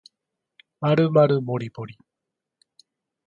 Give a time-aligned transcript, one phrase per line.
[0.79, 1.95] まるまるもりもり